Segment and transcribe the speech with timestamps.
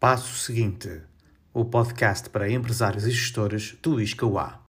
[0.00, 1.02] Passo seguinte:
[1.52, 4.62] o podcast para empresários e gestores do ISCAUA.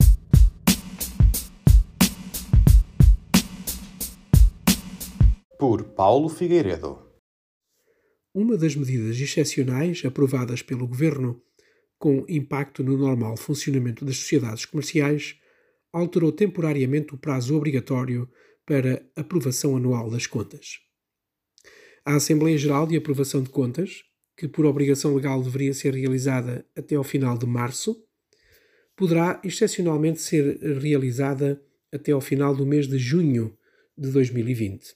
[5.59, 7.03] Por Paulo Figueiredo.
[8.33, 11.43] Uma das medidas excepcionais aprovadas pelo Governo
[11.99, 15.41] com impacto no normal funcionamento das sociedades comerciais
[15.93, 18.31] alterou temporariamente o prazo obrigatório
[18.65, 20.79] para aprovação anual das contas.
[22.05, 24.05] A Assembleia Geral de Aprovação de Contas,
[24.37, 28.05] que por obrigação legal deveria ser realizada até ao final de março,
[28.95, 33.57] poderá excepcionalmente ser realizada até ao final do mês de junho
[33.97, 34.95] de 2020.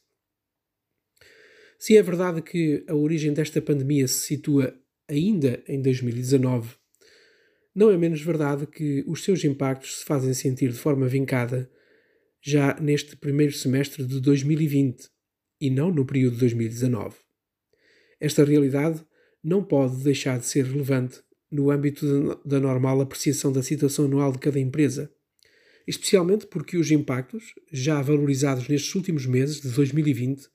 [1.79, 6.77] Se é verdade que a origem desta pandemia se situa ainda em 2019,
[7.75, 11.71] não é menos verdade que os seus impactos se fazem sentir de forma vincada
[12.43, 15.09] já neste primeiro semestre de 2020
[15.61, 17.17] e não no período de 2019.
[18.19, 19.03] Esta realidade
[19.43, 24.39] não pode deixar de ser relevante no âmbito da normal apreciação da situação anual de
[24.39, 25.13] cada empresa,
[25.87, 30.49] especialmente porque os impactos, já valorizados nestes últimos meses de 2020,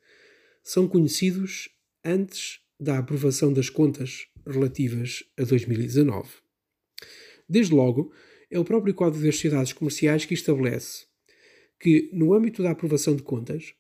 [0.64, 1.69] são conhecidos
[2.03, 6.30] antes da aprovação das contas relativas a 2019.
[7.47, 8.14] Desde logo,
[8.49, 11.05] é o próprio Código das Sociedades Comerciais que estabelece
[11.80, 13.73] que, no âmbito da aprovação de contas,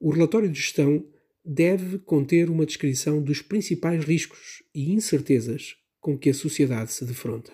[0.00, 1.04] o relatório de gestão
[1.50, 7.50] deve conter uma descrição dos principais riscos e incertezas com que a sociedade se defronta.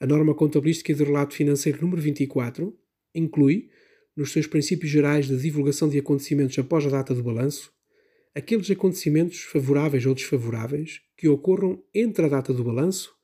[0.00, 2.74] A norma contabilística de relato financeiro número 24
[3.14, 3.68] inclui,
[4.16, 7.70] nos seus princípios gerais de divulgação de acontecimentos após a data do balanço,
[8.34, 13.14] aqueles acontecimentos favoráveis ou desfavoráveis que ocorram entre a data do balanço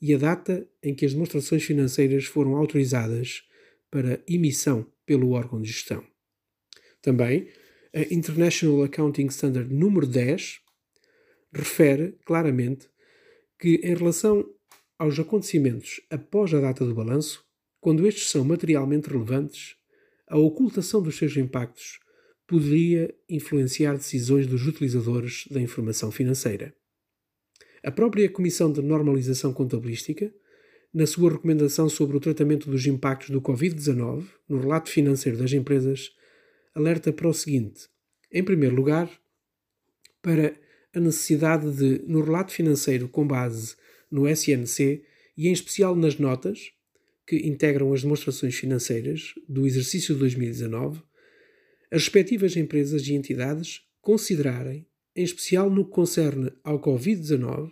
[0.00, 3.42] e a data em que as demonstrações financeiras foram autorizadas
[3.90, 6.02] para emissão pelo órgão de gestão.
[7.02, 7.48] Também,
[7.94, 10.60] a International Accounting Standard número 10
[11.52, 12.88] refere claramente
[13.58, 14.48] que, em relação
[14.98, 17.44] aos acontecimentos após a data do balanço,
[17.80, 19.76] quando estes são materialmente relevantes,
[20.26, 21.98] a ocultação dos seus impactos
[22.46, 26.74] poderia influenciar decisões dos utilizadores da informação financeira.
[27.82, 30.32] A própria Comissão de Normalização Contabilística
[30.92, 36.10] na sua recomendação sobre o tratamento dos impactos do Covid-19 no relato financeiro das empresas,
[36.78, 37.88] alerta para o seguinte:
[38.32, 39.10] em primeiro lugar,
[40.22, 40.54] para
[40.94, 43.76] a necessidade de, no relato financeiro com base
[44.10, 45.02] no SNC
[45.36, 46.72] e em especial nas notas
[47.26, 51.02] que integram as demonstrações financeiras do exercício de 2019,
[51.90, 57.70] as respectivas empresas e entidades considerarem, em especial no que concerne ao Covid-19,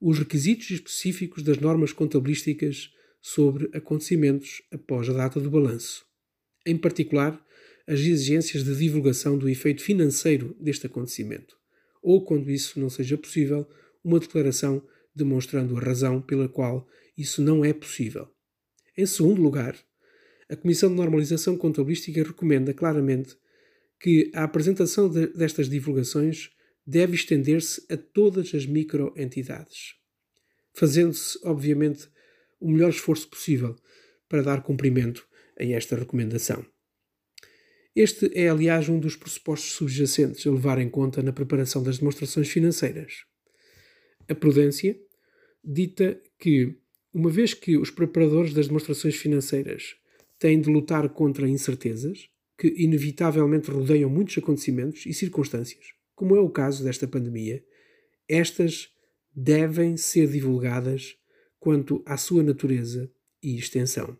[0.00, 6.06] os requisitos específicos das normas contabilísticas sobre acontecimentos após a data do balanço.
[6.64, 7.44] Em particular,
[7.88, 11.56] as exigências de divulgação do efeito financeiro deste acontecimento,
[12.02, 13.66] ou, quando isso não seja possível,
[14.04, 18.28] uma declaração demonstrando a razão pela qual isso não é possível.
[18.94, 19.74] Em segundo lugar,
[20.50, 23.34] a Comissão de Normalização Contabilística recomenda claramente
[23.98, 26.50] que a apresentação de, destas divulgações
[26.86, 29.94] deve estender-se a todas as microentidades,
[30.74, 32.06] fazendo-se, obviamente,
[32.60, 33.74] o melhor esforço possível
[34.28, 35.26] para dar cumprimento
[35.58, 36.64] a esta recomendação.
[37.94, 42.48] Este é, aliás, um dos pressupostos subjacentes a levar em conta na preparação das demonstrações
[42.48, 43.24] financeiras.
[44.28, 44.98] A prudência
[45.64, 46.76] dita que,
[47.12, 49.96] uma vez que os preparadores das demonstrações financeiras
[50.38, 56.50] têm de lutar contra incertezas, que inevitavelmente rodeiam muitos acontecimentos e circunstâncias, como é o
[56.50, 57.64] caso desta pandemia,
[58.28, 58.92] estas
[59.34, 61.16] devem ser divulgadas
[61.60, 63.10] quanto à sua natureza
[63.42, 64.18] e extensão.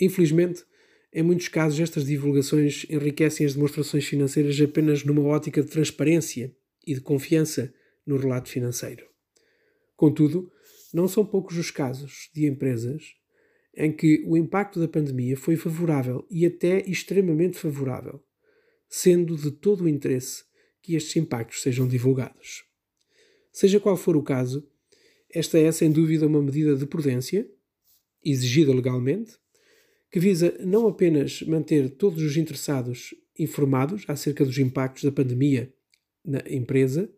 [0.00, 0.64] Infelizmente,
[1.12, 6.54] em muitos casos, estas divulgações enriquecem as demonstrações financeiras apenas numa ótica de transparência
[6.86, 7.72] e de confiança
[8.06, 9.06] no relato financeiro.
[9.94, 10.50] Contudo,
[10.92, 13.14] não são poucos os casos de empresas
[13.74, 18.22] em que o impacto da pandemia foi favorável e até extremamente favorável
[18.94, 20.44] sendo de todo o interesse
[20.82, 22.62] que estes impactos sejam divulgados.
[23.50, 24.68] Seja qual for o caso,
[25.30, 27.50] esta é sem dúvida uma medida de prudência,
[28.22, 29.38] exigida legalmente,
[30.12, 35.72] que visa não apenas manter todos os interessados informados acerca dos impactos da pandemia
[36.22, 37.10] na empresa,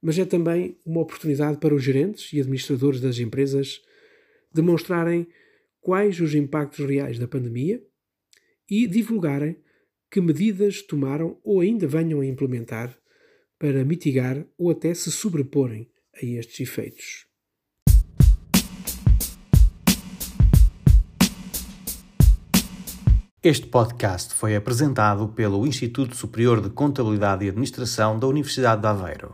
[0.00, 3.82] mas é também uma oportunidade para os gerentes e administradores das empresas
[4.52, 5.26] demonstrarem
[5.78, 7.84] quais os impactos reais da pandemia
[8.68, 9.56] e divulgarem
[10.10, 12.98] que medidas tomaram ou ainda venham a implementar
[13.58, 17.27] para mitigar ou até se sobreporem a estes efeitos.
[23.40, 29.32] Este podcast foi apresentado pelo Instituto Superior de Contabilidade e Administração da Universidade de Aveiro.